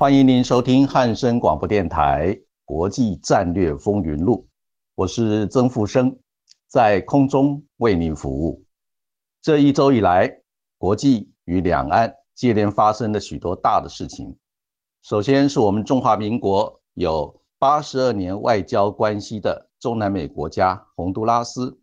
[0.00, 2.28] 欢迎您收听汉声广播电台
[2.64, 4.36] 《国际战略风云录》，
[4.94, 6.18] 我是曾富生，
[6.66, 8.64] 在空中为您服务。
[9.42, 10.40] 这一周以来，
[10.78, 14.34] 国际与两岸接连发生了许多大的事情。
[15.02, 21.78] 首先是我们中华民国有八十二年外交关系的中南美国家洪都拉斯，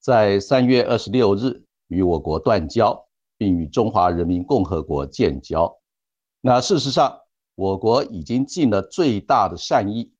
[0.00, 3.06] 在三月二十六日与我国断交，
[3.38, 5.72] 并与中华人民共和国建交。
[6.40, 7.20] 那事实上，
[7.54, 10.10] 我国已经尽了最大的善意，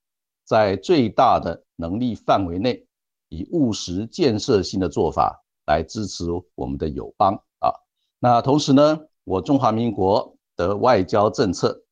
[0.44, 2.84] 在最大的能力范围内，
[3.28, 7.72] 以务实建设性的做法来支持我们的友邦啊。
[8.18, 11.82] 那同时呢，我中华民国的外交政策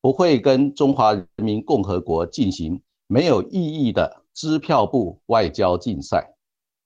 [0.00, 6.34] 不会跟中华人民共和国进行没有意义的支票部外交竞赛，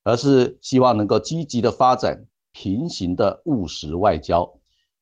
[0.03, 4.53] 而是希望能够积极的发展平行的务实外交，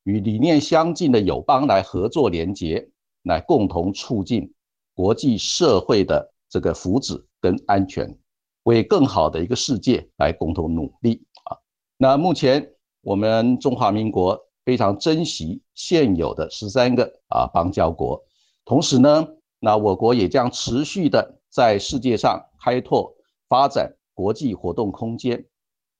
[0.03, 2.87] 与理念相近的友邦来合作联结。
[3.23, 4.53] 来共同促进
[4.93, 8.17] 国际社会的这个福祉跟安全，
[8.63, 11.57] 为更好的一个世界来共同努力啊！
[11.97, 18.21] 那目前我们中华民国非常珍惜现有的十三个啊邦交国，
[18.65, 19.27] 同时呢，
[19.59, 23.13] 那我国也将持续的在世界上开拓
[23.47, 25.45] 发展国际活动空间，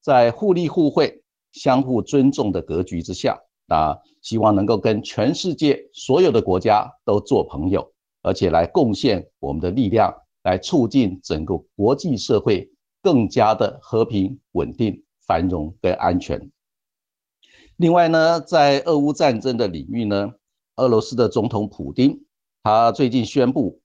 [0.01, 3.39] 在互利互惠、相互尊重的格局之下。
[3.69, 7.93] 那希望能够跟全世界所有的国家都做朋友，
[8.23, 10.11] 而且来贡献我们的力量，
[10.43, 12.67] 来促进整个国际社会
[13.03, 16.49] 更加的和平、稳定、繁荣跟安全。
[17.77, 20.33] 另外呢，在俄乌战争的领域呢，
[20.77, 22.25] 俄罗斯的总统普京，
[22.63, 23.79] 他最近宣布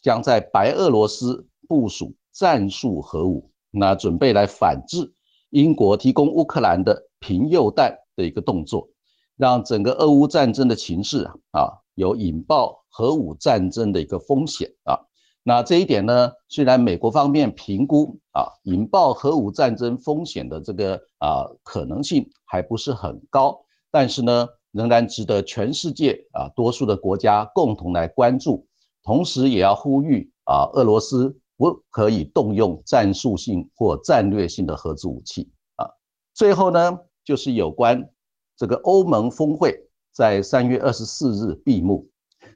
[0.00, 5.12] 将在白俄罗斯部署战术核武，那准备来反制
[5.50, 8.88] 英国提供乌克兰的平铀弹的一个动作。
[9.36, 14.98] 让整个俄乌战争的情势啊啊有引爆核武战争的一个风险啊，
[15.42, 23.60] 那这一点呢，虽然美国方面评估啊引爆核武战争风险的这个啊可能性还不是很高，
[23.90, 28.66] 但是呢，仍然值得全世界啊多数的国家共同来关注，
[29.02, 35.88] 同时也要呼吁啊俄罗斯不可以动用战术性或战略性的核子武器啊。
[36.34, 38.08] 最后呢，就是有关。
[38.56, 39.78] 这个欧盟峰会
[40.12, 42.08] 在三月二十四日闭幕，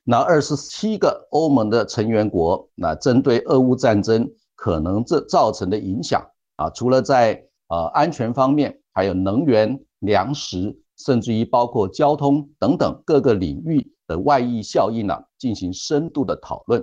[0.03, 16.83] 那二十七个欧盟的成员国，那针对俄乌战争可能这造成的影响啊，除了在呃安全方面，还有能源、粮食，甚至于包括交通等等各个领域的外溢效应呢，进行深度的讨论。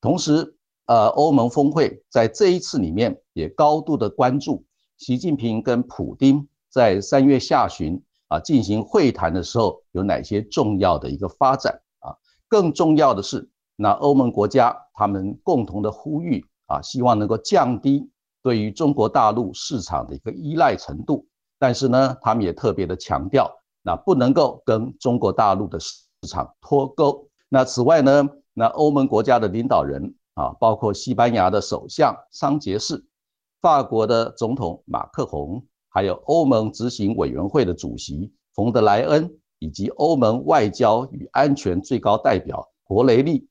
[0.00, 0.54] 同时，
[0.86, 4.64] 呃，欧盟峰会在这一次里面也高度的关注
[4.98, 8.00] 习近平跟普京在三月下旬。
[8.32, 12.16] 啊，进行会谈的时候有哪些重要的一个发展啊？
[12.48, 18.10] 更重要的是，那欧盟国家他们共同的呼吁啊，希望能够降低
[18.42, 21.26] 对于中国大陆市场的一个依赖程度。
[21.58, 23.50] 但是呢，他们也特别的强调，
[23.82, 27.28] 那不能够跟中国大陆的市场脱钩。
[27.50, 33.04] 那此外呢，那欧盟国家的领导人啊，包括西班牙的首相桑杰士、
[33.60, 35.62] 法国的总统马克宏。
[35.92, 43.46] 还有欧盟执行委员会的主席冯德莱恩，以及欧盟外交与安全最高代表博雷利，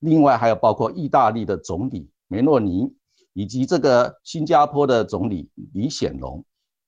[0.00, 2.92] 另外还有包括意大利的总理梅诺尼，
[3.32, 6.44] 以及这个新加坡的总理李显龙，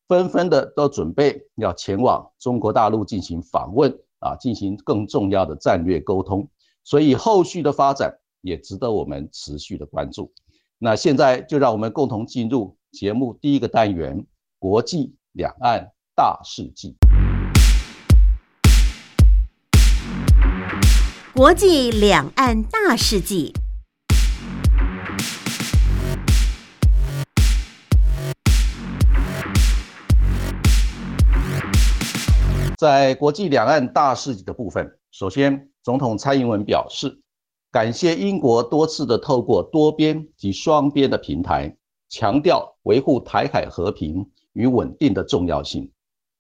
[0.06, 3.90] 纷纷的都准备要前往中国大陆进行访问
[4.20, 6.46] 啊，进行更重要的战略沟通。
[6.84, 10.31] 所以后续的发展也值得我们持续的关注。
[10.78, 14.26] 那现在就让我们共同进入节目第一个单元。
[14.60, 16.96] 国际两岸大事记，
[21.32, 23.55] 国际两岸大事记，
[32.76, 37.20] 在国际两岸大事记的部分首先，总统蔡英文表示，
[37.70, 41.76] 感谢英国多次的透过多边及双边的平台，
[42.08, 45.91] 强调维护台海和平与稳定的重要性。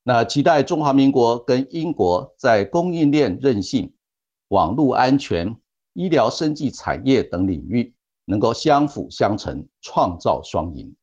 [0.02, 3.92] 那期待中华民国跟英国在供应链韧性、
[4.48, 5.54] 网络安全、
[5.92, 7.92] 医疗生技产业等领域
[8.24, 10.94] 能够相辅相成，创造双赢。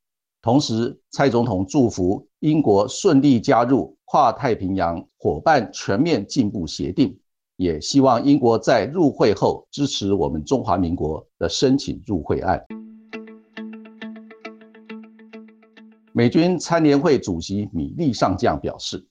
[0.42, 7.18] 同时，蔡总统祝福英国顺利加入跨太平洋伙伴全面进步协定，
[7.58, 12.64] 也希望英国在入会后支持我们中华民国的申请入会案。
[16.18, 19.06] 美军参联会主席米利上将表示，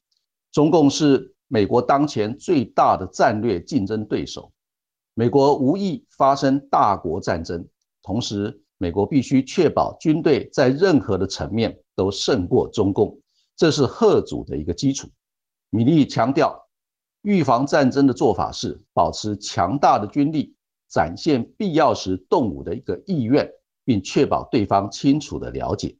[0.50, 4.50] 中共是美国当前最大的战略竞争对手，
[5.12, 7.62] 美国无意发生大国战争，
[8.02, 8.58] 同时。
[8.78, 13.16] 美国必须确保军队在任何的层面都胜过中共，
[13.56, 15.08] 这是贺主的一个基础。
[15.70, 16.60] 米利强调，
[17.22, 20.54] 预防战争的做法是保持强大的军力，
[20.90, 23.48] 展现必要时动武的一个意愿，
[23.84, 25.96] 并确保对方清楚的了解。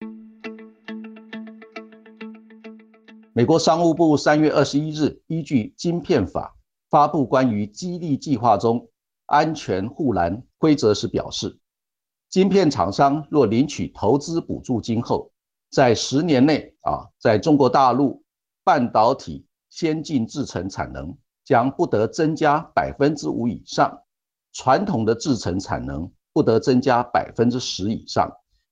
[3.36, 6.56] 美国商务部三月二十一日依据晶片法
[6.88, 8.88] 发布关于激励计划中
[9.26, 11.58] 安全护栏规则时表示。
[12.30, 15.32] 晶片厂商若领取投资补助金后，
[15.68, 18.22] 在十年内啊，在中国大陆
[18.62, 21.12] 半导体先进制程产能
[21.44, 24.00] 将不得增加百分之五以上，
[24.52, 28.30] 传统的制程产能不得增加百分之十以上。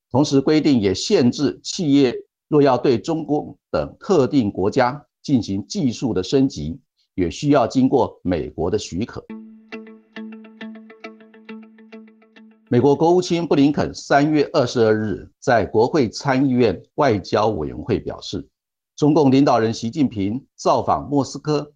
[0.09, 2.14] 同时规定也限制企业
[2.52, 6.78] 若要对中国等特定国家进行技术的升级，
[7.14, 9.25] 也需要经过美国的许可。
[12.69, 18.46] 美国国务卿布林肯三月二十二日在国会参议院外交委员会表示，
[18.96, 21.72] 中共领导人习近平造访莫斯科，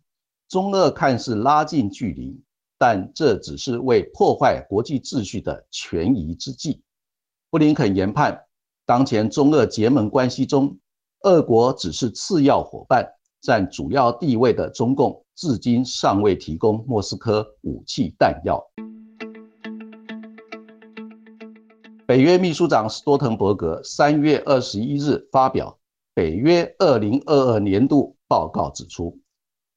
[0.47, 2.39] 中俄看似拉近距离，
[2.77, 6.83] 但这只是为破坏国际秩序的权宜之计。
[7.49, 8.39] 布林肯研判，
[8.87, 10.79] 当前中俄结盟关系中，
[11.23, 13.05] 俄国只是次要伙伴，
[13.43, 18.65] 占主要地位的中共至今尚未提供莫斯科武器弹药。
[22.07, 25.77] 北约秘书长斯多滕伯格三月二十一日发表
[26.15, 29.19] 北约二零二二年度报告，指出，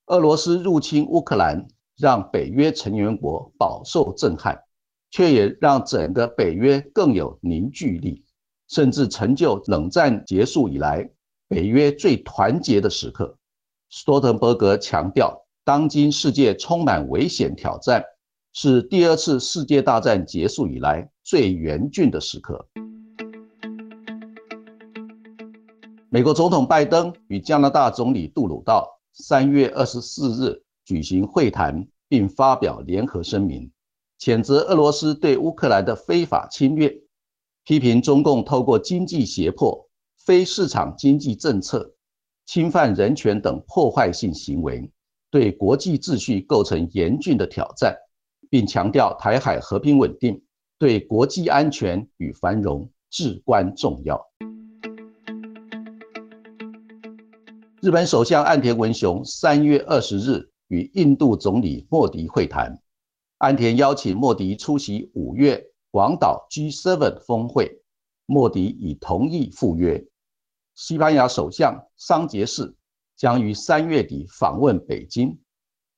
[0.06, 1.68] 俄罗斯入侵乌克兰
[1.98, 4.62] 让北约成员国饱受震撼，
[5.10, 8.24] 却也让整个北约更有凝聚力，
[8.70, 11.10] 甚至成就冷战结束以来
[11.48, 13.36] 北约最团结的时刻。
[13.90, 18.04] 斯多滕伯格强调，当今世界充满危险挑战。
[18.52, 22.68] 是第二次世界大战结束以来最严峻的时刻。
[26.10, 33.72] 美国总统拜登与加拿大总理杜鲁道三月二十四日举行会谈，并发表联合声明，
[34.20, 36.92] 谴责俄罗斯对乌克兰的非法侵略，
[37.70, 39.88] 批评中共透过经济胁迫、
[40.18, 41.94] 非市场经济政策、
[42.48, 44.92] 侵犯人权等破坏性行为，
[45.30, 47.96] 对国际秩序构成严峻的挑战。
[48.50, 50.42] 并强调台海和平稳定
[50.80, 54.20] 对国际安全与繁荣至关重要。
[57.84, 62.76] 日本首相岸田文雄三月二十日与印度总理莫迪会谈，
[63.38, 67.82] 岸田邀请莫迪出席五月广岛 G7 峰会，
[68.28, 70.06] 莫迪已同意赴约。
[70.76, 72.76] 西班牙首相桑杰士
[73.18, 75.38] 将于三月底访问北京，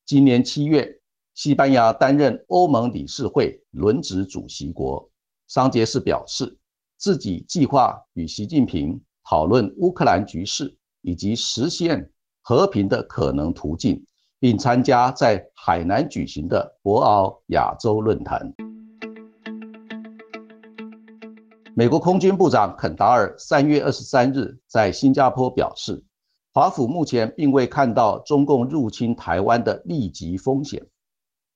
[0.05, 0.97] 今年七月。
[1.33, 5.09] 西班牙担任欧盟理事会轮值主席国，
[5.47, 6.57] 桑杰士表示，
[6.97, 14.05] 自己计划与习近平讨论乌克兰局势以及实现和平的可能途径，
[14.39, 18.53] 并参加在海南举行的博鳌亚洲论坛。
[21.73, 26.03] 美国空军部长肯达尔三月二十三日在新加坡表示，
[26.51, 30.85] 华府目前并未看到中共入侵台湾的立即风险。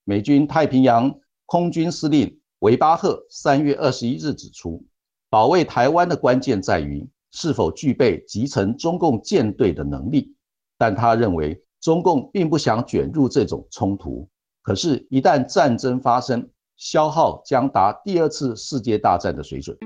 [0.04, 4.82] 美军太平洋空军司令维巴赫三月二十一日指出，
[5.28, 10.34] 保卫台湾的关键在于是否具备集成中共舰队的能力。
[10.78, 14.26] 但他认为，中共并不想卷入这种冲突。
[14.62, 19.76] 可是，一旦战争发生，消耗将达第二次世界大战的水准。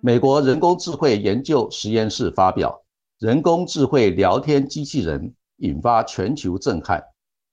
[0.00, 2.82] 美国人工智慧研究实验室发表
[3.18, 5.34] 人工智慧聊天机器人。
[5.58, 7.02] 引发全球震撼。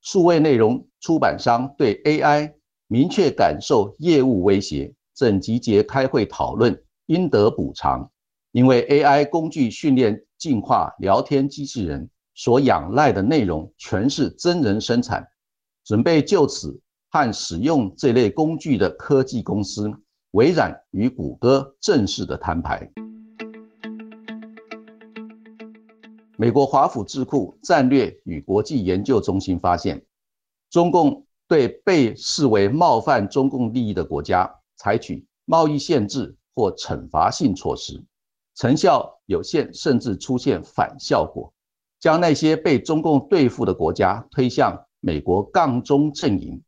[0.01, 2.53] 数位内容出版商对 AI
[2.87, 8.07] 明确感受业务威胁，正集结开会讨论应得补偿。
[8.51, 15.25] 因为 AI 工具训练进化聊天机器人，所仰赖的内容全是真人生产，
[15.83, 19.91] 准备就此和使用这类工具的科技公司
[20.35, 22.91] 微软与谷歌正式的摊牌。
[26.35, 30.05] 美国华府智库战略与国际研究中心发现，
[30.69, 38.03] 中共对被视为冒犯中共利益的国家采取贸易限制或惩罚性措施，
[38.55, 41.53] 成效有限，甚至出现反效果，
[41.97, 46.61] 将那些被中共对付的国家推向美国杠中阵营。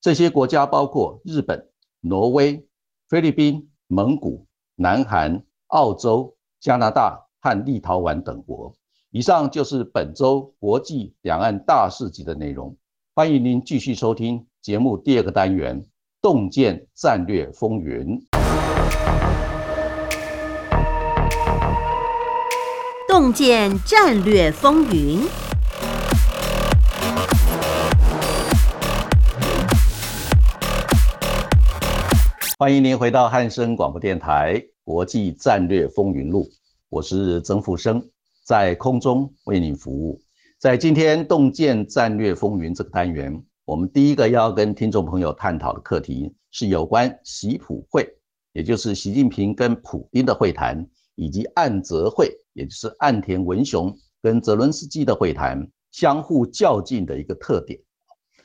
[0.00, 1.68] 这些国家包括日本、
[2.00, 2.66] 挪威、
[3.10, 8.72] 菲律宾、蒙古、南韩、澳洲、加拿大和立陶宛等国。
[9.10, 12.76] 以上就是本周国际两岸大事记的内容。
[13.12, 15.82] 欢迎您继续收听节目第二个单元
[16.22, 18.16] 《洞见战略风云》。
[23.08, 25.39] 洞见战略风云。
[32.60, 36.44] 欢迎您回到汉声广播电台《国际战略风云录》，
[36.90, 38.06] 我是曾富生。
[38.44, 40.20] 在空中为您服务。
[40.58, 48.06] 在今天洞见战略风云这个单元，我们第一个要跟听众朋友探讨的课题是有关习普会，
[48.52, 53.90] 也就是习近平跟普京的会谈，以及岸泽会，也就是岸田文雄
[54.20, 57.80] 跟泽伦斯基的会谈相互较劲的一个特点。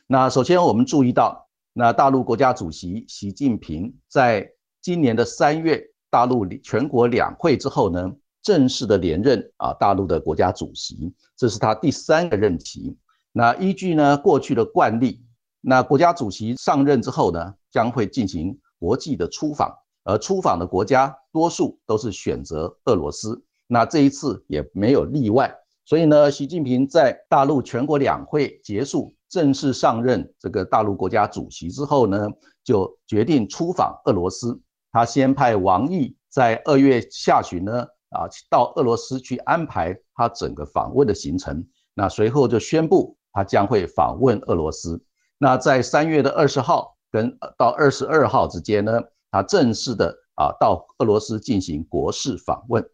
[0.07, 1.44] 那首先我们注意到，
[1.77, 4.49] 那大陆国家主席习近平在
[4.81, 8.09] 今年的三月大陆全国两会之后呢？
[8.41, 12.95] 正式的连任啊，大陆的国家主席，这是他第三个任期。
[13.33, 15.21] 那依据呢过去的惯例，
[15.59, 23.43] 那国家主席上任之后呢，将会进行国际的出访，而出访的国家多数都是选择俄罗斯。
[23.67, 25.53] 那这一次也没有例外。
[25.83, 32.27] 所以呢，习近平在大陆全国两会结束，正式上任这个大陆国家主席之后呢，
[32.63, 34.59] 就决定出访俄罗斯。
[34.91, 37.85] 他先派王毅在二月下旬呢。
[38.11, 41.67] 啊，到俄罗斯去安排他整个访问的行程。
[41.93, 45.03] 那随后就宣布他将会访问俄罗斯。
[45.37, 49.01] 那在三月的二十号跟到二十二号之间呢，
[49.31, 52.87] 他正式的啊到俄罗斯进行国事访问。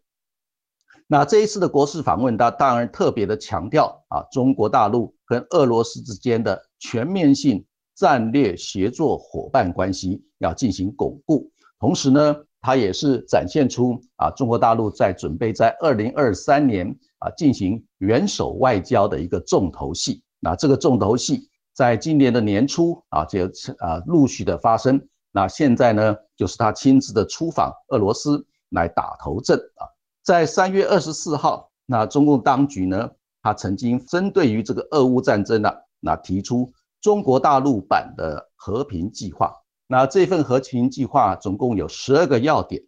[1.06, 12.36] 那这一次的国事访问，他当然特别的强调啊，中国大陆跟俄罗斯之间的全面性战略协作伙伴关系要进行巩固，同时呢。
[12.64, 16.86] 它也是展现出啊，中国大陆在准备在二零二三年
[17.18, 20.22] 啊进行元首外交的一个重头戏。
[20.38, 23.46] 那这个重头戏在今年的年初啊，就
[23.80, 25.04] 啊陆续的发生。
[25.32, 29.82] 那现在呢，就是他亲自的出访俄罗斯来打头阵啊。
[30.22, 33.10] 在三月二十四号，那中共当局呢，
[33.42, 39.52] 他曾经针对于这个俄乌战争呢，那提出中国大陆版的和平计划。
[39.88, 42.80] 那这份和平计划总共有十二个要点，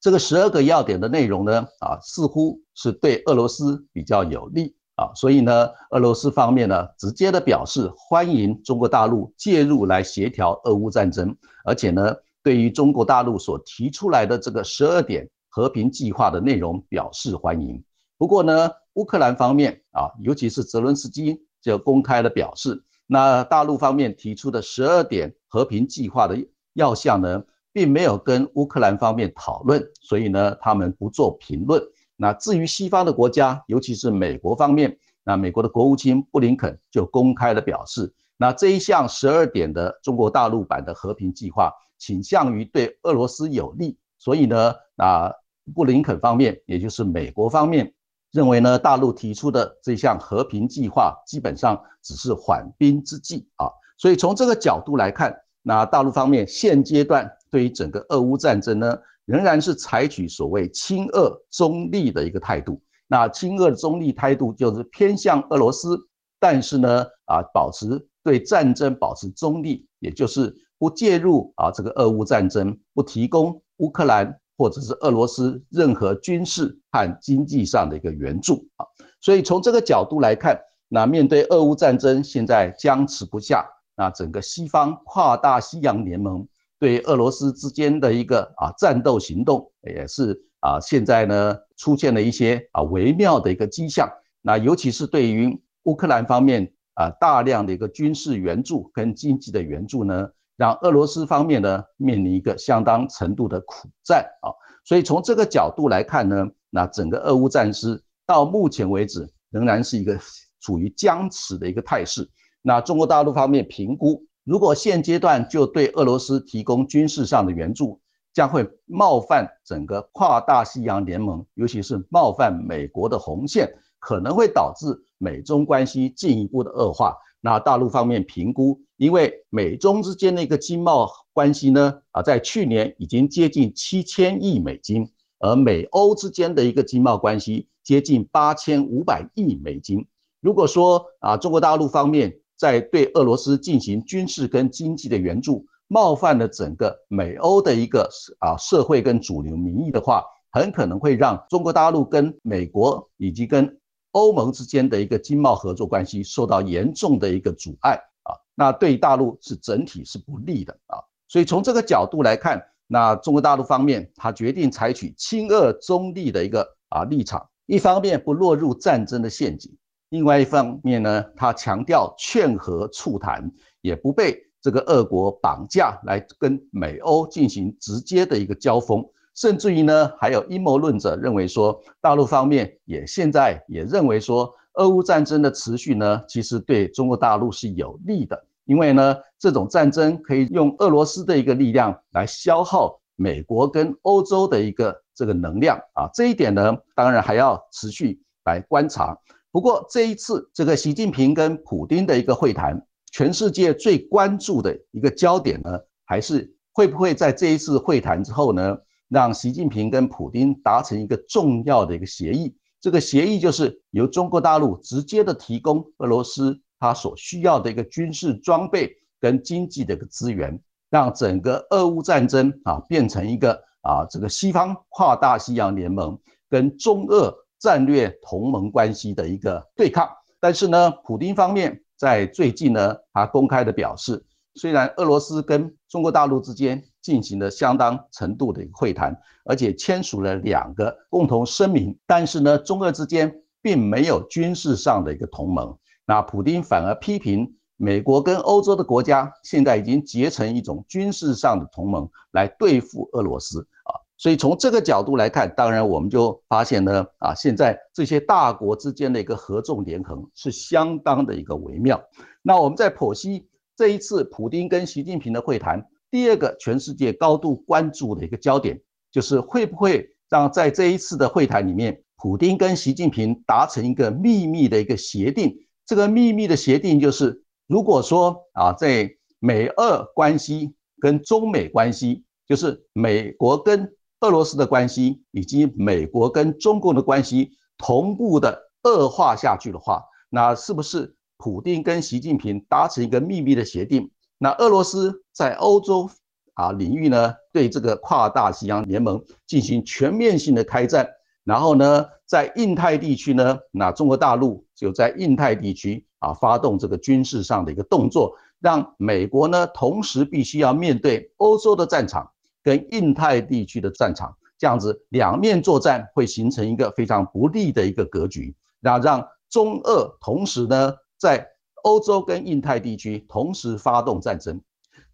[0.00, 17.80] 这个十二个要点的内容呢，啊，似乎是对俄罗斯比较有利啊，所以呢，俄罗斯方面呢，直接的表示欢迎中国大陆介入来协调俄乌战争，而且呢，对于中国大陆所提出来的这个十二点和平计划的内容表示欢迎。
[18.18, 22.82] 不过呢，乌克兰方面啊，尤其是泽伦斯基就公开的表示。
[23.06, 26.36] 那大陆方面提出的十二点和平计划的
[26.72, 27.40] 要项呢，
[27.72, 31.80] 并没有跟乌克兰方面讨论，所以呢，他们不做评论。
[32.16, 45.32] 那至于西方的国家，尤其是美国方面，那美国的国务卿布林肯就公开的表示，那这一项十二点的中国大陆版的和平计划倾向于对俄罗斯有利，所以呢，那
[45.72, 47.94] 布林肯方面，也就是美国方面。
[48.32, 62.82] 认为呢，大陆提出的这项和平计划基本上只是缓兵之计啊，所以从这个角度来看，那大陆方面现阶段对于整个俄乌战争呢，仍然是采取所谓亲俄中立的一个态度。
[63.06, 65.96] 那亲俄中立态度就是偏向俄罗斯，
[66.40, 74.40] 但是呢，啊，保持对战争保持中立，也就是不介入啊这个俄乌战争，不提供乌克兰。
[74.56, 78.86] 或者是俄罗斯任何军事和经济上的一个援助啊，
[79.20, 80.56] 所以从这个角度来看，
[80.88, 86.46] 那面对俄乌战争现在僵持不下，那整个西方跨大西洋联盟
[86.78, 94.08] 对俄罗斯之间的一个啊战斗行动，也是啊现在呢出现了一些啊微妙的一个迹象，
[94.40, 100.30] 那尤其是对于乌克兰方面啊大量的一个军事援助跟经济的援助呢。
[100.56, 104.52] 让俄罗斯方面呢面临一个相当程度的苦战啊，
[104.84, 110.18] 所以从这个角度来看呢，那整个俄乌战事到目前为止仍然是一个
[110.60, 112.28] 处于僵持的一个态势。
[112.62, 118.00] 那中国大陆方面评估，如果现阶段就对俄罗斯提供军事上的援助，
[118.32, 124.86] 将会冒犯整个跨大西洋联盟，尤其是冒犯美国的红线，可能会导致
[125.18, 127.16] 美中关系进一步的恶化。
[127.44, 135.06] 那大陆方面评估，因为美中之间的一个经贸关系呢，啊，在去年已经接近七千亿美金，
[135.40, 140.06] 而美欧之间的一个经贸关系接近八千五百亿美金。
[140.40, 148.08] 如果说啊，中国大陆方面在对俄罗斯进行军事跟经济的援助，冒犯了整个美欧的一个
[148.38, 153.78] 啊社会跟主流民意的话，很可能会让中国大陆跟美国以及跟
[154.14, 157.92] 欧盟之间的一个经贸合作关系受到严重的一个阻碍
[158.24, 160.98] 啊，那对大陆是整体是不利的啊。
[161.28, 169.76] 所以从这个角度来看，那中国大陆方面他决定采取亲俄中立的一个啊立场，一方面不落入战争的陷阱，
[170.08, 174.42] 另外一方面呢，他强调劝和促谈，也不被。
[174.64, 199.18] 这个俄国绑架来跟美欧进行直接的一个交锋，甚至于呢，还有阴谋论者认为说，大陆方面也现在也认为说，俄乌战争的持续呢，其实对中国大陆是有利的，因为呢，这种战争可以用俄罗斯的一个力量来消耗美国跟欧洲的一个这个能量啊，这一点呢，当然还要持续来观察。
[199.50, 202.80] 不过这一次这个习近平跟普京的一个会谈。
[203.16, 208.76] 全世界最关注的一个焦点呢，还是会不会在这一次会谈之后呢，
[209.08, 212.56] 让习近平跟普京达成一个重要的一个协议？
[212.80, 226.18] 这个协议就是由中国大陆直接的提供俄罗斯它所需要的一个军事装备跟经济的一个资源，让整个俄乌战争啊变成一个啊这个西方跨大西洋联盟
[226.50, 230.08] 跟中俄战略同盟关系的一个对抗。
[230.40, 231.80] 但是呢，普京方面。
[231.96, 234.22] 在最近呢，他公开的表示，
[234.56, 239.14] 虽然俄罗斯跟中国大陆之间进行了相当程度的一个会谈，
[239.44, 245.76] 而且签署了两个共同声明，但是呢，中俄之间并没有军事上的一个同盟。
[246.06, 254.00] 那普京反而批评美国跟欧洲的国家现在已经结成一种军事上的同盟来对付俄罗斯啊。
[254.16, 262.02] 所以从这个角度来看，当然我们就发现呢，啊，现在这些大国之间的一个合纵连横是相当的一个微妙。
[262.40, 265.84] 那我们在剖析这一次普京跟习近平的会谈，
[266.14, 275.52] 第二个全世界高度关注的一个焦点，就是会不会让在这一次的会谈里面，普京跟习近平达成一个秘密的一个协定。
[275.84, 290.00] 这个秘密的协定就是，如果说啊，在美俄关系跟中美关系，就是美国跟俄罗斯的关系以及美国跟中共的关系同步的恶化下去的话，
[290.30, 294.12] 那是不是普京跟习近平达成一个秘密的协定？
[294.44, 296.10] 那俄罗斯在欧洲
[296.52, 301.08] 啊领域呢，对这个跨大西洋联盟进行全面性的开战，
[301.44, 312.30] 然后呢，在印太地区呢，那中国大陆就在印太地区啊发动这个军事上的一个动作，让美国呢同时必须要面对欧洲的战场。
[312.62, 321.46] 跟印太地区的战场这样子两面作战，会形成一个非常不利的一个格局，那让中俄同时呢在
[321.84, 324.60] 欧洲跟印太地区同时发动战争。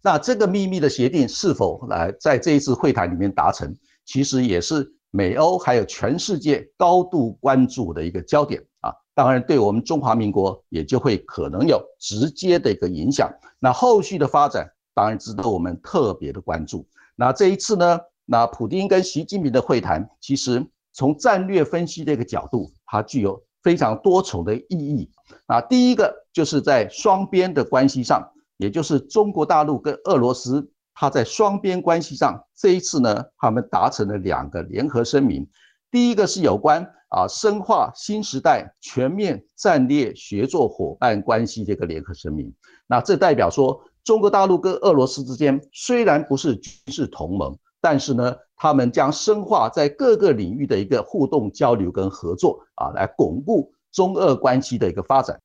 [0.01, 8.91] 那这个秘密的协定是否来在这一次会谈里面达成，其实也是美欧还有全世界高度关注的一个焦点啊。
[9.13, 13.31] 当然，对我们中华民国也就会可能有直接的一个影响。
[13.59, 16.87] 那后续的发展当然值得我们特别的关注。
[17.15, 17.99] 那这一次呢？
[18.25, 25.09] 那普京跟习近平的会谈，其实从战略分析这个角度，它具有非常多重的意义。
[25.45, 35.47] 啊，第一个就是在双边的关系上，也就是中国大陆跟俄罗斯，它在双边关系上，这一次呢，他们达成了两个联合声明。
[35.89, 42.53] 第一个是有关啊深化新时代全面战略协作伙伴关系这个联合声明。
[42.87, 43.83] 那这代表说。
[44.03, 55.41] 中国大陆跟俄罗斯之间虽然不是军事同盟，但是呢，他们将深化在各个领域的一个互动交流跟合作啊，来巩固中俄关系的一个发展。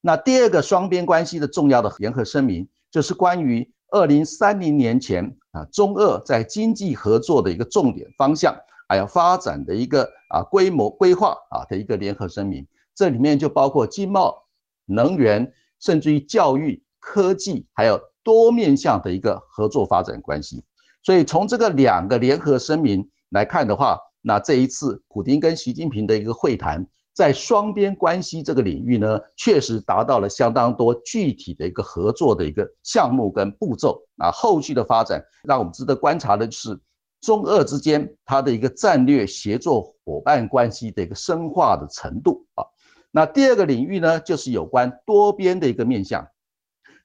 [0.00, 8.56] 那第二个双边关系的重要的联合声明，就是关于二零三零年前啊，中俄在经济合作的一个重点方向，
[8.88, 12.66] 还有发展的一个啊规模规划啊的一个联合声明。
[12.94, 14.44] 这里面就包括经贸、
[14.86, 16.82] 能源，甚至于教育。
[17.04, 20.62] 科技还有多面向的一个合作发展关系，
[21.02, 34.30] 所以从这个两个联合声明来看的话，那这一次普京跟习近平的一个会谈，在双边关系这个领域呢，确实达到了相当多具体的一个合作的一个项目跟步骤啊。
[34.30, 36.78] 后续的发展，让我们值得观察的就是
[37.20, 42.64] 中俄之间它的一个战略协作伙伴关系的一个深化的程度啊。
[43.10, 46.26] 那第二个领域呢，就是有关多边的一个面向，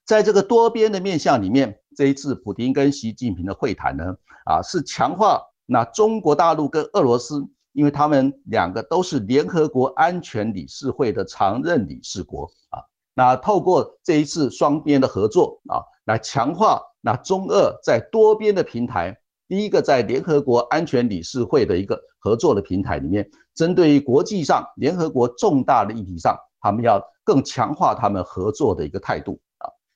[0.07, 4.15] 在这个多边的面向里面，这一次普京跟习近平的会谈呢，
[4.45, 7.47] 啊，是强化那中国大陆跟俄罗斯。
[7.73, 12.81] 因为他们两个都是联合国安全理事会的常任理事国啊，
[13.13, 19.15] 那透过这一次双边的合作啊，来强化那中俄在多边的平台，
[19.47, 29.39] 第一个在联合国安全理事会的一个合作的平台里面，针对于国际上联合国重大的议题上，他们要更强化他们合作的一个态度。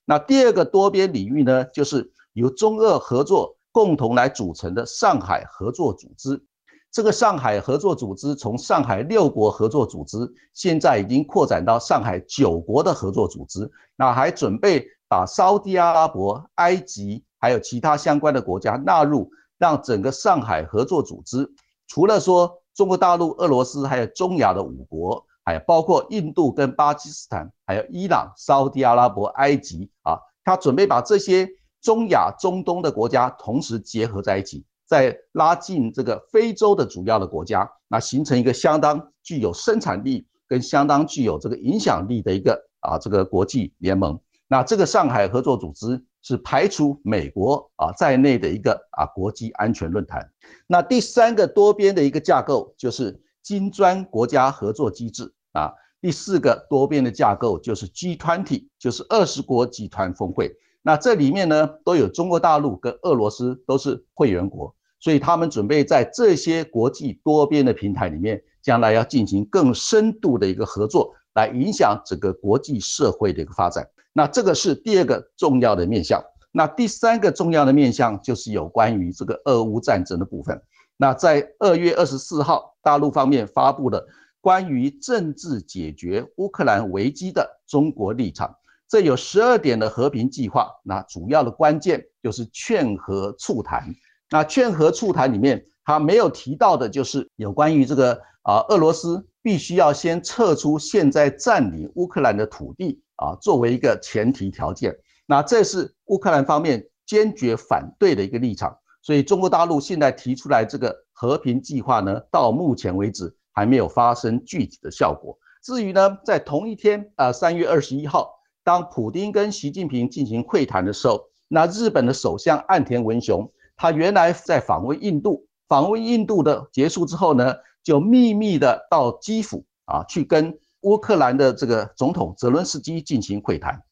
[0.04, 6.44] 那第二个多边领域呢，就是由中俄合作共同来组成的上海合作组织。
[6.90, 10.18] 这个上海合作组织从上海六国合作组织，
[10.52, 21.50] 现在已经扩展到上海九国的合作组织，那还准备把沙地阿拉伯、埃及还有其他相关的国家纳入，让整个上海合作组织，
[21.86, 31.48] 除了说中国大陆、俄罗斯，还有中亚的五国，还有包括印度跟巴基斯坦，还有伊朗、沙地阿拉伯、埃及啊，他准备把这些
[31.80, 34.64] 中亚、中东的国家同时结合在一起。
[34.84, 44.20] 在拉近这个非洲的主要的国家，那形成一个相当具有生产力跟相当具有这个影响力的一个啊这个国际联盟。
[44.48, 50.30] 那这个上海合作组织是排除美国啊在内的一个啊国际安全论坛。
[50.66, 55.72] 那第三个多边的一个架构就是金砖国家合作机制啊。
[56.00, 60.54] 第四个多边的架构就是 G20，就是二十国集团峰会。
[60.82, 64.74] 那这里面呢都有中国大陆跟俄罗斯都是会员国。
[64.98, 73.84] 所以他们准备在这些国际多边的平台里面，将来要进行更深度的一个合作，来影响整个国际社会的一个发展。
[74.12, 76.22] 那这个是第二个重要的面向。
[76.52, 80.62] 那第三个重要的面向就是有关于这个俄乌战争的部分。
[81.02, 84.06] 那在二月二十四号，大陆方面发布了
[84.40, 88.54] 关于政治解决乌克兰危机的中国立场，
[88.88, 90.70] 这有十二点的和平计划。
[90.84, 93.92] 那主要的关键就是劝和促谈。
[94.30, 98.12] 那劝和促谈里面，他没有提到的就是有关于这个
[98.42, 104.96] 啊，俄罗斯必须要先撤出现在占领乌克兰的土地啊，作为一个前提条件。
[105.26, 108.78] 那这是乌克兰方面坚决反对的一个立场。
[109.02, 115.36] 所以中国大陆现在提出来这个和平计划呢，到目前为止还没有发生具体的效果。
[115.62, 118.30] 至于呢，在同一天啊，三月二十一号，
[118.64, 123.52] 当普京跟习近平进行会谈的时候，那日本的首相岸田文雄。
[123.76, 133.82] 他原来在访问印度，访问印度的结束之后呢，就秘密的到基辅啊，去跟乌克兰的这个总统泽伦斯基进行会谈。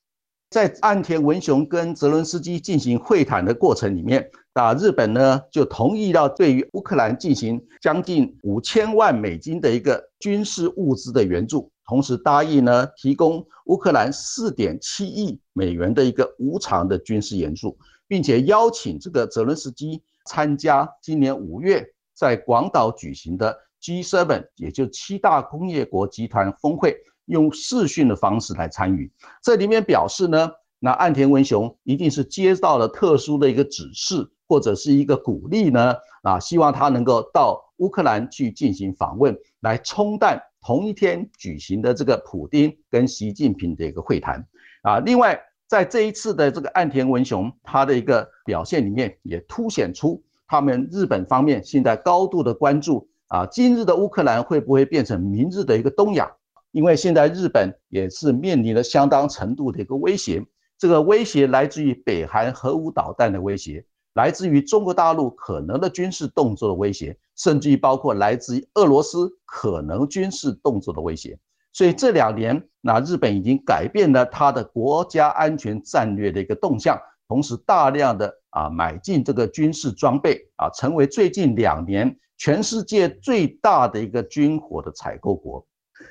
[0.50, 17.78] 在岸田文雄跟泽伦斯基进行会谈的过程里面，啊，日本呢就同意要对于乌克兰进行将近五千万美金的一个军事物资的援助，同时答应呢提供乌克兰四点七亿美元的一个无偿的军事援助。
[18.08, 26.96] 并且邀请这个泽伦斯基参加今年五月在广岛举行的 G7，也就七大工业国集团峰会，
[27.30, 29.10] 用视讯的方式来参与。
[29.42, 44.46] 这里面表示呢，那岸田文雄一定是接到了特殊的一个指示或者是一个鼓励呢，啊，希望他能够到乌克兰去进行访问，来冲淡同一天举行的这个普京跟习近平的一个会谈
[44.82, 44.98] 啊。
[44.98, 45.40] 另外。
[45.70, 56.28] 在这一次的这个岸田文雄他的一个表现里面，也凸显出他们日本方面现在高度的关注啊，今日的乌克兰会不会变成明日的一个东亚？
[56.72, 60.44] 因为现在日本也是面临了相当程度的一个威胁，
[60.78, 71.38] 这个威胁来自于北韩核武导弹的威胁，来自于中国大陆可能的军事动作的威胁，甚至于包括来自于俄罗斯可能军事动作的威胁。
[71.72, 76.96] 所以这两年，那日本已经改变了它的国家安全战略的一个动向，
[77.28, 85.64] 同时大量的啊买进这个军事装备啊，成为最近两年全世界最大的一个军火的采购国。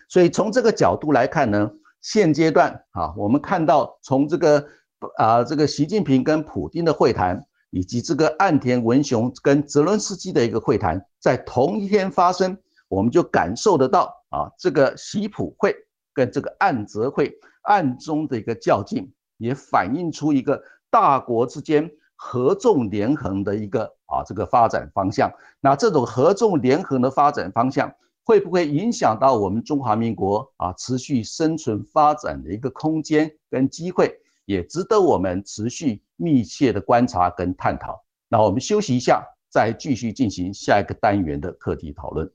[0.09, 4.67] 所以从这个角度来看呢，现阶段啊，我们看到从这个
[5.15, 12.57] 啊这个习近平跟普京的会谈，以及这个岸田文雄跟泽伦斯基的一个会谈，在同一天发生。
[12.87, 15.75] 我们就感受得到啊，这个习普会
[16.11, 25.31] 跟这个岸泽会暗中的一个较劲，也反映出一个大国之间合纵连横的一个啊这个发展方向。
[25.61, 27.93] 那这种合纵连横的发展方向，
[28.29, 34.15] 会不会影响到我们中华民国啊持续生存发展的一个空间跟机会，
[34.45, 37.99] 也值得我们持续密切的观察跟探讨。
[38.27, 42.31] 那我们休息一下，再继续进行下一个单元的课题讨论。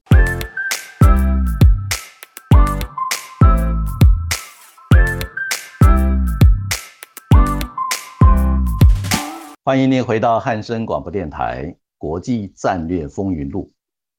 [9.65, 13.71] 欢迎您回到汉声广播电台《国际战略风云录》，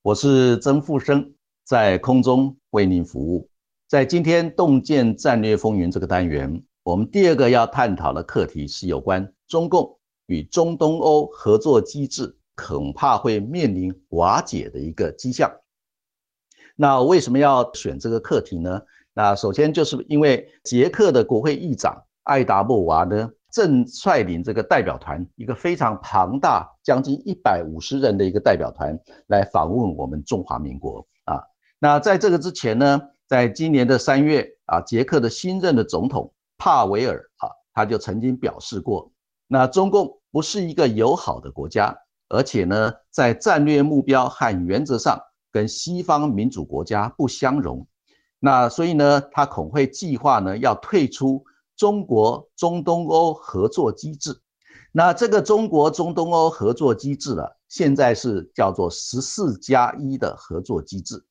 [0.04, 1.34] 我是曾富生，
[1.66, 3.50] 在空中为您服务。
[3.88, 9.98] 在今天“洞见战略风云”这个单元，我们第二个要探讨的课题是有关中共
[10.28, 15.52] 与中东欧合作机制恐怕会面临瓦解的一个迹象。
[16.76, 18.80] 那为什么要选这个课题呢？
[19.16, 23.32] 那首先就是因为捷克的国会议长艾达莫娃呢。
[23.52, 31.08] 正率领这个代表团，一个非常庞大、将近一百五十人的一个代表团来访问我们中华民国。
[31.86, 39.12] 那在这个之前呢，在今年的三月啊，捷克的新任的总统帕维尔啊，他就曾经表示过，
[39.48, 41.96] 那中共不是一个友好的国家，
[42.28, 45.22] 而且呢，在战略目标和原则上
[45.52, 47.86] 跟西方民主国家不相容。
[48.40, 51.46] 那所以呢，他恐会计划呢要退出。
[51.78, 54.36] 中国中东欧合作机制，
[54.92, 61.24] 那这个中国中东欧合作机制呢，现在是叫做十四加一的合作机制。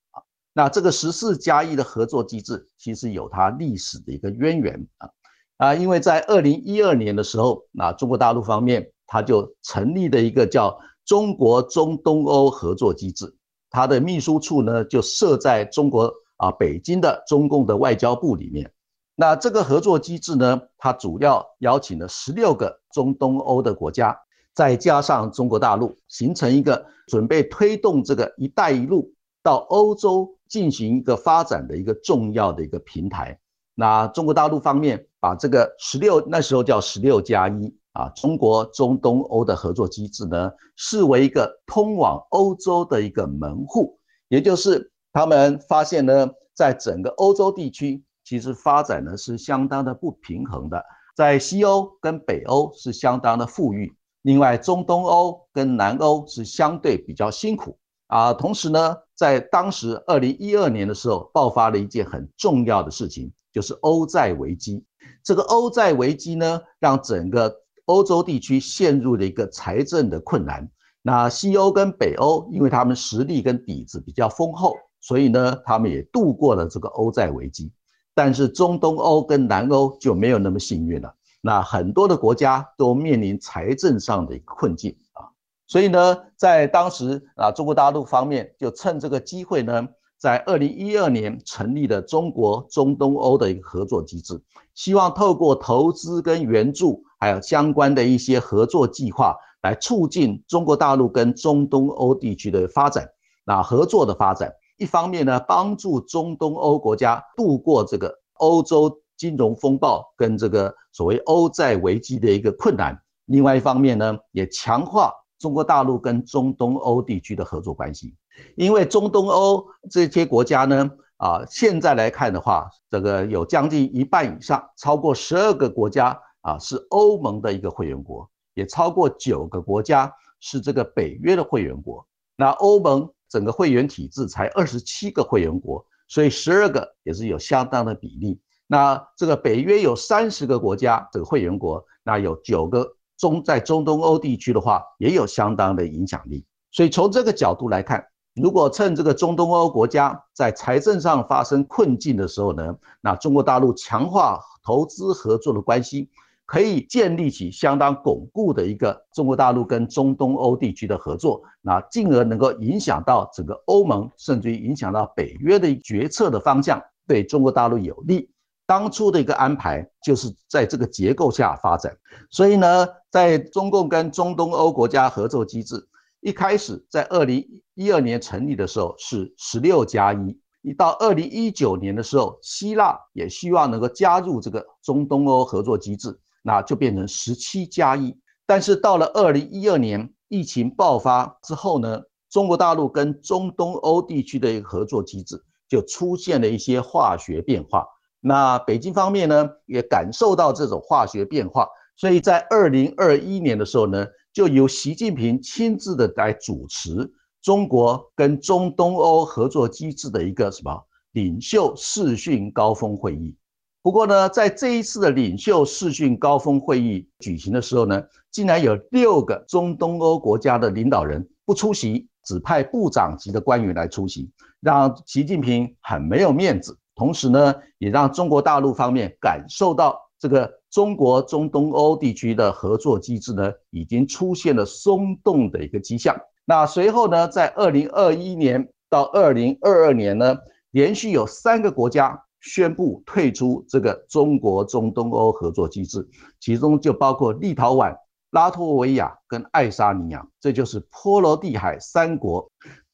[0.55, 5.11] 那这个十四加一的合作机制，其实有它历史的一个渊源啊
[5.59, 13.37] 啊，因为在二零一二年的时候，那中国大陆方面它就成立了一个叫中国中东欧合作机制，
[13.69, 18.71] 它的秘书处呢就设在中国啊北京的中共的外交部里面。
[19.17, 20.61] 那这个合作机制呢？
[20.77, 24.17] 它主要邀请了十六个中东欧的国家，
[24.55, 33.37] 再加上中国大陆，形成一个准备推动这个“一带一路”到欧洲进行一个发展的一个重要的一个平台。
[33.75, 48.05] 那中国大陆方面把这个十六那时候叫十六加一啊，中国中东欧的合作机制呢，视为一个通往欧洲的一个门户，也就是他们发现呢，在整个欧洲地区。
[48.23, 50.83] 其实发展呢是相当的不平衡的，
[51.17, 58.33] 在西欧跟北欧是相当的富裕，另外中东欧跟南欧是相对比较辛苦啊。
[58.33, 64.85] 同时呢，在当时二零一二年的时候，爆发了一件很重要的事情，就是欧债危机。
[65.23, 67.55] 这个欧债危机呢，让整个
[67.87, 70.69] 欧洲地区陷入了一个财政的困难。
[71.03, 77.71] 那西欧跟北欧，因为他们实力跟底子比较丰厚，所以呢，他们也度过了这个欧债危机。
[78.15, 85.29] 但是中东欧跟南欧就没有那么幸运了，那很多的国家都面临财政上的一个困境啊，
[85.75, 94.41] 所以呢，在当时啊，中国大陆方面就趁这个机会呢，在二零一二年成立了中国中东欧的一个合作机制，
[94.77, 103.09] 希望透过投资跟援助，还有相关的一些合作计划，来促进中国大陆跟中东欧地区的发展，
[103.45, 104.53] 那合作的发展。
[104.77, 115.13] 一方面呢，帮助中东欧国家度过这个欧洲金融风暴跟这个所谓欧债危机的一个困难；另外一方面呢，也强化
[115.45, 118.15] 中国大陆跟中东欧地区的合作关系。
[118.57, 132.07] 因为中东欧这些国家呢，啊，现在来看的话，这个有将近一半以上，超过十二个国家啊是欧盟的一个会员国，也超过九个国家是这个北约的会员国。
[132.37, 133.11] 那欧盟。
[133.27, 138.41] 整个会员体制才二十七个会员国，所以十二个也是有相当的比例。
[138.69, 146.45] 那这个北约有三十个国家，这个会员国，那有九个中在中东欧地区的话，也有相当的影响力。
[146.71, 156.11] 所以从这个角度来看，如果趁这个中东欧国家在财政上发生困境的时候呢，那中国大陆强化投资合作的关系。
[156.47, 168.31] 可以建立起相当巩固的一个中国大陆跟中东欧地区的合作，那进而能够影响到整个欧盟，甚至于影响到北约的决策的方向，对中国大陆有利。
[168.67, 171.97] 当初的一个安排就是在这个结构下发展，
[172.29, 175.77] 所以呢，在中共跟中东欧国家合作机制
[176.21, 186.19] 一开始在二零一二年成立的时候是十六加一，一到二零一九年的时候，希腊也希望能够加入这个中东欧合作机制。
[186.43, 188.13] 那就变成十七加一，
[188.47, 197.87] 但是到了二零一二年疫情爆发之后呢，中国大陆跟中东欧地区的一个合作机制就出现了一些化学变化。
[198.19, 213.37] 那北京方面呢也感受到这种化学变化，所以在二零二一年的时候呢，就由习近平亲自的来主持中国跟中东欧合作机制的一个什么领袖视讯高峰会议。
[213.83, 224.31] 不过呢，在这一次的领袖视讯高峰会议举行的时候呢，竟然有六个中东欧国家的领导人不出席，只派部长级的官员来出席，
[224.61, 226.77] 让习近平很没有面子。
[226.95, 236.17] 同时呢，也让中国大陆方面感受到这个中国中东欧地区的合作机制呢，已经出现了松动的一个迹象。
[236.45, 240.37] 那随后呢，在二零二一年到二零二二年呢，
[240.73, 242.21] 连续有三个国家。
[242.47, 246.07] 宣布退出这个中国中东欧合作机制，
[246.41, 247.97] 其中就包括立陶宛、
[248.33, 252.47] 拉脱维亚跟爱沙尼亚，这就是波罗的海三国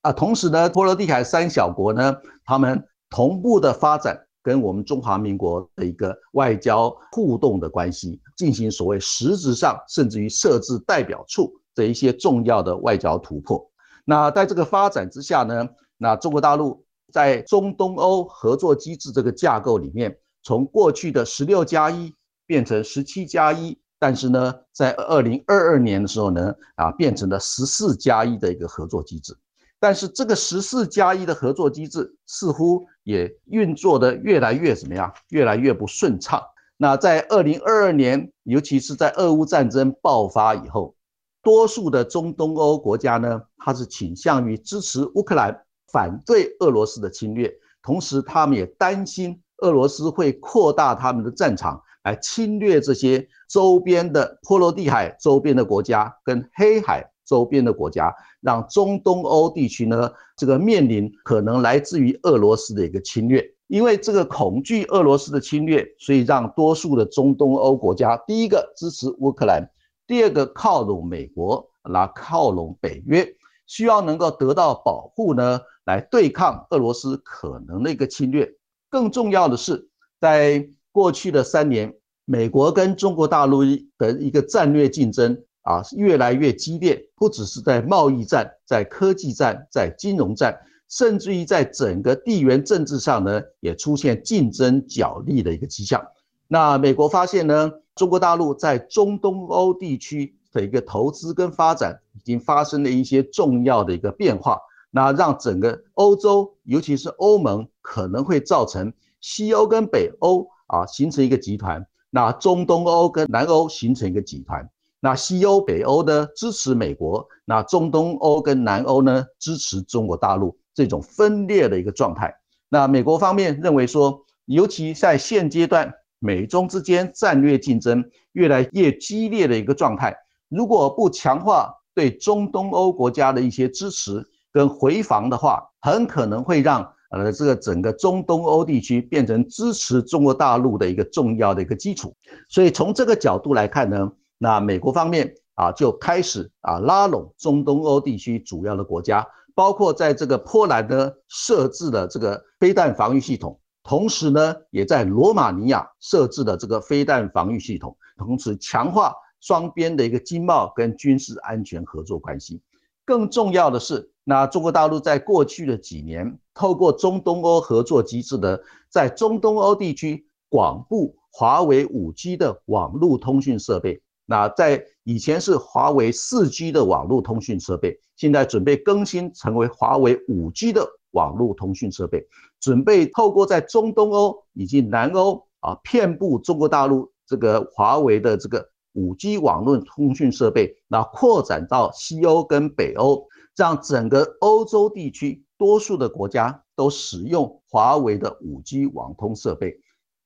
[0.02, 0.12] 啊。
[0.12, 2.14] 同时呢，波罗的海三小国呢，
[2.44, 13.70] 他们同步的发展跟我们中华民国的一个外交互动的关系，进行所谓实质上甚至于设置代表处的一些重要的外交突破。
[14.04, 16.84] 那在这个发展之下呢，那中国大陆。
[17.12, 22.14] 在中东欧合作机制这个架构里面，从过去的十六加一
[22.46, 29.36] 变成十七加一，但是呢，在二零二二年的时候呢，啊，变成了十四加一的一个合作机制。
[29.80, 35.12] 但是这个十四加一的合作机制似乎也运作的越来越怎么样？
[35.30, 36.40] 越来越不顺畅。
[36.76, 40.94] 那在二零二二年，尤其是在俄乌战争爆发以后，
[41.42, 45.60] 多数的中东欧国家呢，它是倾向于支持乌克兰。
[45.92, 63.40] 反对俄罗斯的侵略，同时他们也担心俄罗斯会扩大他们的战场来侵略这些周边的波罗的海周边的国家跟黑海周边的国家，让中东欧地区呢这个面临可能来自于俄罗斯的一个侵略。
[63.68, 69.70] 因为这个恐惧俄罗斯的侵略，所以让多数的中东欧国家第一个支持乌克兰，
[70.08, 73.24] 第二个靠拢美国，来靠拢北约，
[73.68, 75.60] 需要能够得到保护呢。
[75.86, 78.48] 来对抗俄罗斯可能的一个侵略。
[78.88, 79.88] 更重要的是，
[80.20, 83.62] 在过去的三年，美国跟中国大陆
[83.98, 85.40] 的一个战略竞争
[85.70, 87.06] 啊，越来越激烈。
[87.14, 96.04] 不只是在贸易战、在科技战、在金融战，甚至于在整个地缘政治上呢，也出现竞争角力的一个迹象。
[96.48, 104.58] 那美国发现呢，中国大陆在中东欧地区的一个投资跟发展，已经发生了一些重要的一个变化。
[104.90, 114.68] 那让整个欧洲，尤其是欧盟，可能会造成西欧跟北欧啊形成一个集团，那中东欧跟南欧形成一个集团，
[115.00, 122.34] 那西欧北欧呢支持美国，那中东欧跟南欧呢支持中国大陆，这种分裂的一个状态。
[122.68, 130.14] 那美国方面认为说，尤其在现阶段，美中之间战略竞争越来越激烈的一个状态，
[130.48, 142.14] 如果不强化对中东欧国家的一些支持，跟回防的话，很可能会让呃这个整个中东欧地区变成支持中国大陆的一个重要的一个基础。
[142.48, 162.62] 所以从这个角度来看呢，那美国方面啊就开始啊拉拢中东欧地区主要的国家，包括在这个波兰呢设置了这个飞弹防御系统，同时呢也在罗马尼亚设置了这个飞弹防御系统，同时强化双边的一个经贸跟军事安全合作关系。
[163.04, 164.10] 更重要的是。
[164.22, 174.00] 那中国大陆在过去的几年，透过中东欧合作机制的，在中东欧地区广布华为五 G 的网络通讯设备。
[174.30, 182.24] 那在以前是华为四 G 的网络通讯设备，现在准备更新成为华为五 G 的网络通讯设备，
[182.60, 193.26] 准备透过在中东欧以及南欧啊，遍布中国大陆这个华为的这个五 G 网络通讯设备，那扩展到西欧跟北欧。
[193.56, 199.76] 让整个欧洲地区多数的国家都使用华为的五 G 网通设备，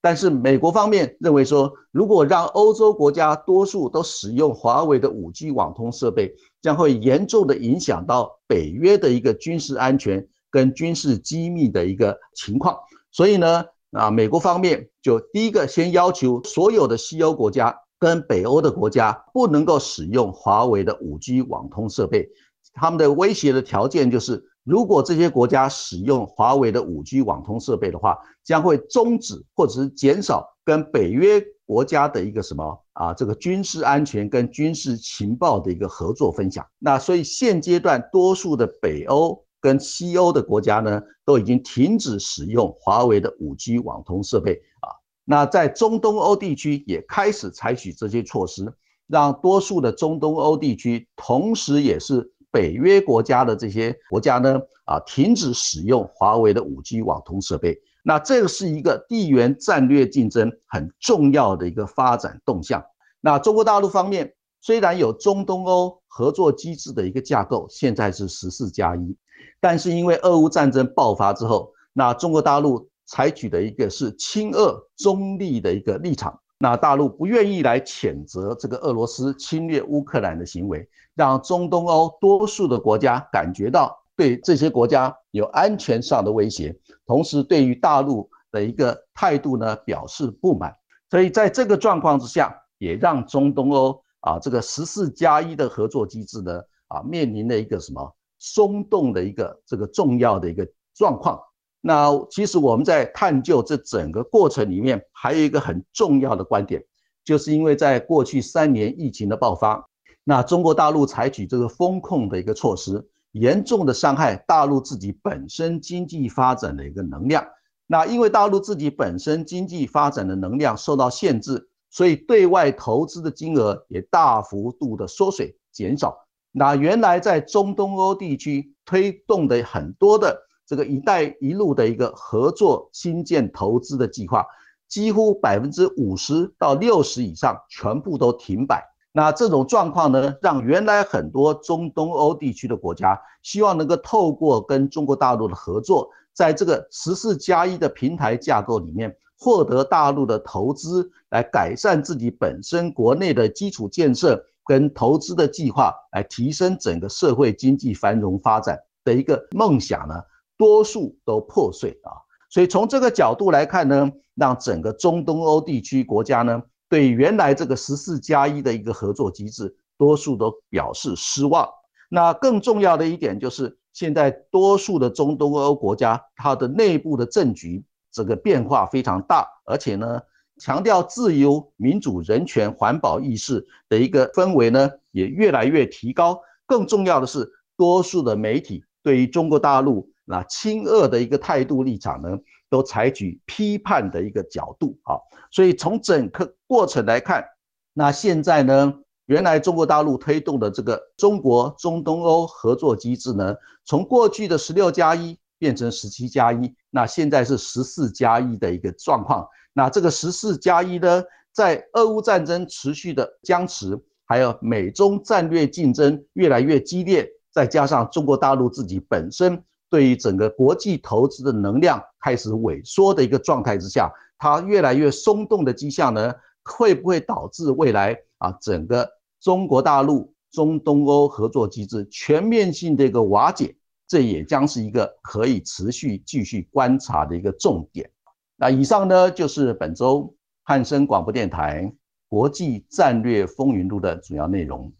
[0.04, 12.76] 但是美国方面认为说，如果让欧洲国家多数都使用华为的五 G 网通设备，将会严重的影响到北约的一个军事安全跟军事机密的一个情况。
[13.10, 22.28] 所以呢，啊，美国方面就第一个先要求所有的西欧国家跟北欧的国家不能够使用华为的五 G 网通设备。
[22.74, 36.66] 他们的威胁的条件就是，如果这些国家使用华为的五 G 网通设备的话，将会终止或者是减少跟北约国家的一个什么啊，这个军事安全跟军事情报的一个合作分享。
[36.78, 44.88] 那所以现阶段多数的北欧跟西欧的国家呢，都已经停止使用华为的五 G 网通设备啊。
[45.26, 48.72] 那在中东欧地区也开始采取这些措施，
[49.08, 52.30] 让多数的中东欧地区同时也是。
[52.54, 57.76] 北约国家的这些国家呢，啊，停止使用华为的五 G 网通设备。
[58.04, 62.84] 那这个是一个地缘战略竞争很重要的一个发展动向。
[63.20, 69.16] 那中国大陆方面虽然有中东欧合作机制的一个架构，现在是十四加一，
[69.60, 76.38] 但是因为俄乌战争爆发之后，那中国大陆采取的一个是亲俄中立的一个立场。
[76.64, 90.74] 那大陆不愿意来谴责这个俄罗斯侵略乌克兰的行为，让中东欧多数的国家感觉到对这些国家有安全上的威胁，同时对于大陆的一个态度呢表示不满。
[91.10, 101.38] 所以在这个状况之下，也让中东欧啊这个十四加一的合作机制呢啊面临了一个什么松动的一个这个重要的一个状况。
[101.86, 106.82] 那其实我们在探究这整个过程里面，还有一个很重要的观点，
[107.22, 109.86] 就是因为在过去三年疫情的爆发，
[110.24, 117.46] 那中国大陆采取这个风控的一个措施，严重的伤害大陆自己本身经济发展的一个能量。
[117.86, 126.16] 那因为大陆自己本身经济发展的能量受到限制，所以对外投资的金额也大幅度的缩水减少。
[126.50, 130.43] 那原来在中东欧地区推动的很多的。
[130.66, 134.44] 这个“一带一路”的一个合作新建投资的计划，
[134.88, 138.82] 几乎百分之五十到六十以上全部都停摆。
[139.12, 160.14] 那这种状况呢，让原来很多中东欧地区的国家希望能够透过跟中国大陆的合作，在这个“十四加一”的平台架构里面获得大陆的投资，来改善自己本身国内的基础建设跟投资的计划，来提升整个社会经济繁荣发展的一个梦想呢。
[160.56, 162.14] 多数都破碎啊，
[162.48, 171.68] 所以从这个角度来看呢，让整个中东欧地区国家呢，对原来这个十四加一的一个合作机制，多数都表示失望。
[172.08, 180.20] 那更重要的一点就是，现在多数的中东欧国家，它的内部的政局这个变化非常大，而且呢，
[180.58, 186.40] 强调自由、民主、人权、环保意识的一个氛围呢，也越来越提高。
[186.66, 190.08] 更重要的是，多数的媒体对于中国大陆。
[190.24, 192.38] 那亲俄的一个态度立场呢，
[192.70, 195.16] 都采取批判的一个角度啊，
[195.50, 197.44] 所以从整个过程来看，
[197.92, 198.94] 那现在呢，
[199.26, 203.54] 原来中国大陆推动的这个中国中东欧合作机制呢，
[203.84, 209.46] 从过去的十六加一变成十七加一，那现在是十四加一的一个状况。
[209.72, 211.22] 那这个十四加一呢，
[211.52, 219.62] 在俄乌战争持续的僵持，还有美中战略竞争越来越激烈，再加上中国大陆自己本身。
[219.94, 226.34] 对于整个国际投资的能量开始萎缩的一个状态之下，它越来越松动的迹象呢，
[226.64, 229.08] 会不会导致未来啊整个
[229.40, 233.76] 中国大陆中东欧合作机制全面性的一个瓦解？
[234.08, 238.10] 这也将是一个可以持续继续观察的一个重点。
[238.56, 240.34] 那以上呢就是本周
[240.64, 241.94] 汉声广播电台
[242.28, 244.92] 国际战略风云录的主要内容。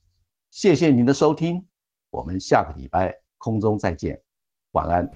[0.53, 1.67] 谢谢您的收听，
[2.11, 4.21] 我们下个礼拜空中再见。
[4.75, 5.09] 晚安。